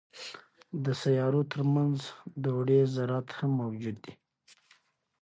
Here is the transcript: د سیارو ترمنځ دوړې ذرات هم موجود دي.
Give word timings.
د 0.83 0.85
سیارو 1.01 1.41
ترمنځ 1.51 1.97
دوړې 2.43 2.79
ذرات 2.95 3.27
هم 3.37 3.51
موجود 3.61 3.95
دي. 4.03 4.13